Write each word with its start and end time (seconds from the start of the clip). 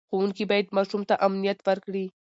ښوونکي 0.09 0.43
باید 0.51 0.67
ماشوم 0.77 1.01
ته 1.09 1.15
امنیت 1.27 1.59
ورکړي. 1.67 2.05